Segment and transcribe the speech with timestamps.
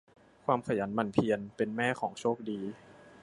[0.45, 2.59] ความขยันหมั่นเพียรเป็นแม่ของโชคดี